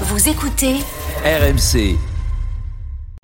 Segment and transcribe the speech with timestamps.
[0.00, 0.80] Vous écoutez
[1.24, 2.13] RMC.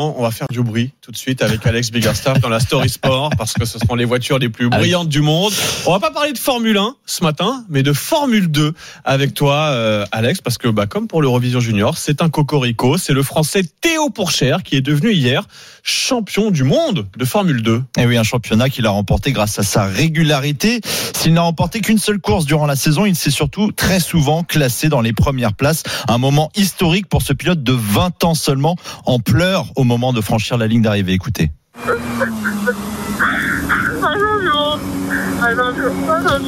[0.03, 3.33] On va faire du bruit tout de suite avec Alex Biggerstaff dans la Story Sport
[3.37, 5.53] parce que ce sont les voitures les plus bruyantes du monde.
[5.85, 8.73] On va pas parler de Formule 1 ce matin, mais de Formule 2
[9.05, 12.97] avec toi, euh, Alex, parce que bah, comme pour l'Eurovision Junior, c'est un cocorico.
[12.97, 15.45] C'est le Français Théo Pourchère qui est devenu hier
[15.83, 17.83] champion du monde de Formule 2.
[17.99, 20.81] Et oui, un championnat qu'il a remporté grâce à sa régularité.
[21.15, 24.89] S'il n'a remporté qu'une seule course durant la saison, il s'est surtout très souvent classé
[24.89, 25.83] dans les premières places.
[26.09, 30.21] Un moment historique pour ce pilote de 20 ans seulement, en pleurs au moment de
[30.21, 31.15] franchir la ligne d'arrivée.
[31.15, 31.51] Écoutez.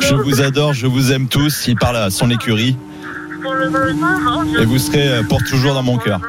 [0.01, 1.67] Je vous adore, je vous aime tous.
[1.67, 2.77] Il parle à son écurie.
[4.61, 6.21] Et vous serez pour toujours dans mon cœur.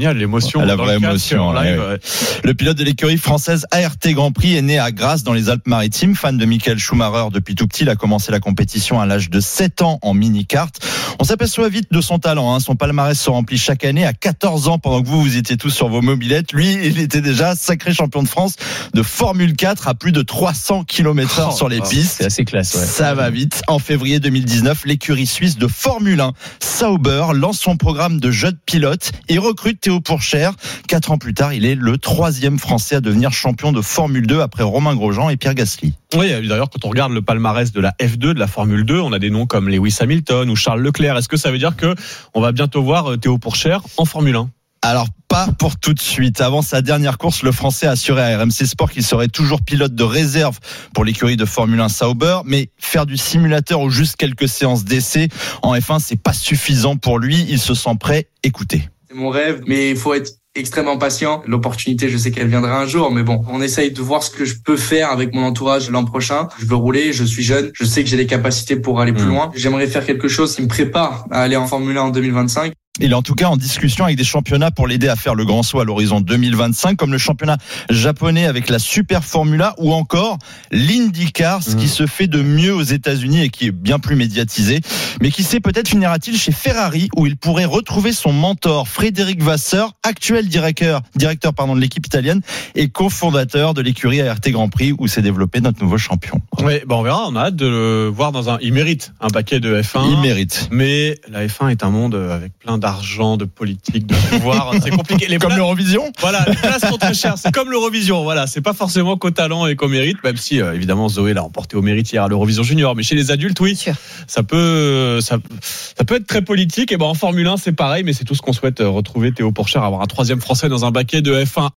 [0.00, 0.62] Génial, l'émotion.
[0.62, 1.86] La vraie émotion, en live, ouais.
[1.88, 2.00] ouais.
[2.42, 6.16] Le pilote de l'écurie française ART Grand Prix est né à Grasse dans les Alpes-Maritimes.
[6.16, 9.40] Fan de Michael Schumacher depuis tout petit, il a commencé la compétition à l'âge de
[9.40, 10.74] 7 ans en mini-kart.
[11.18, 12.54] On s'aperçoit vite de son talent.
[12.54, 12.60] Hein.
[12.60, 14.06] Son palmarès se remplit chaque année.
[14.06, 17.20] À 14 ans, pendant que vous, vous étiez tous sur vos mobilettes, lui, il était
[17.20, 18.56] déjà sacré champion de France
[18.94, 22.16] de Formule 4 à plus de 300 km heure Oh, sur les oh, pistes.
[22.20, 22.86] C'est assez classe, ouais.
[22.86, 23.60] Ça va vite.
[23.68, 29.12] En février 2019, l'écurie suisse de Formule 1, Sauber, lance son programme de jeunes pilotes
[29.28, 30.52] et recrute Théo Pourchère.
[30.86, 34.40] Quatre ans plus tard, il est le troisième Français à devenir champion de Formule 2
[34.40, 35.94] après Romain Grosjean et Pierre Gasly.
[36.14, 39.12] Oui, d'ailleurs, quand on regarde le palmarès de la F2, de la Formule 2, on
[39.12, 41.16] a des noms comme Lewis Hamilton ou Charles Leclerc.
[41.16, 41.96] Est-ce que ça veut dire que
[42.34, 44.50] on va bientôt voir euh, Théo Pourchère en Formule 1
[44.82, 46.40] Alors pas pour tout de suite.
[46.40, 49.96] Avant sa dernière course, le Français a assuré à RMC Sport qu'il serait toujours pilote
[49.96, 50.60] de réserve
[50.94, 55.30] pour l'écurie de Formule 1 Sauber, mais faire du simulateur ou juste quelques séances d'essai
[55.62, 57.44] en F1, c'est pas suffisant pour lui.
[57.48, 58.28] Il se sent prêt.
[58.44, 58.88] Écoutez.
[59.10, 61.42] C'est mon rêve, mais il faut être extrêmement patient.
[61.44, 64.44] L'opportunité, je sais qu'elle viendra un jour, mais bon, on essaye de voir ce que
[64.44, 66.46] je peux faire avec mon entourage l'an prochain.
[66.60, 69.24] Je veux rouler, je suis jeune, je sais que j'ai les capacités pour aller plus
[69.24, 69.28] Mm.
[69.30, 69.50] loin.
[69.56, 72.72] J'aimerais faire quelque chose qui me prépare à aller en Formule 1 en 2025.
[72.98, 75.44] Il est en tout cas en discussion avec des championnats pour l'aider à faire le
[75.44, 77.56] grand saut à l'horizon 2025, comme le championnat
[77.88, 80.38] japonais avec la Super Formula ou encore
[80.72, 84.80] l'IndyCar, ce qui se fait de mieux aux États-Unis et qui est bien plus médiatisé.
[85.22, 89.92] Mais qui sait, peut-être finira-t-il chez Ferrari où il pourrait retrouver son mentor Frédéric Vasseur,
[90.02, 92.40] actuel directeur, directeur pardon, de l'équipe italienne
[92.74, 96.40] et cofondateur de l'écurie ART Grand Prix où s'est développé notre nouveau champion.
[96.58, 97.28] Oui, bon, on verra.
[97.28, 98.58] On a hâte de le voir dans un.
[98.60, 100.10] Il mérite un paquet de F1.
[100.10, 100.68] Il mérite.
[100.72, 104.72] Mais la F1 est un monde avec plein d'argent, de politique, de pouvoir.
[104.82, 105.26] C'est compliqué.
[105.28, 107.34] Les Comme l'Eurovision Voilà, les places sont très chères.
[107.36, 108.22] C'est comme l'Eurovision.
[108.22, 111.44] Voilà, c'est pas forcément qu'au talent et qu'au mérite, même si euh, évidemment Zoé l'a
[111.44, 112.96] emporté au mérite hier à l'Eurovision Junior.
[112.96, 113.94] Mais chez les adultes, oui, Sûr.
[114.26, 116.92] ça peut, ça, ça peut être très politique.
[116.92, 119.32] Et ben en Formule 1, c'est pareil, mais c'est tout ce qu'on souhaite euh, retrouver
[119.32, 121.68] Théo Pourchère, avoir un troisième Français dans un baquet de F1.